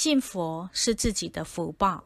[0.00, 2.04] 信佛是自己的福报。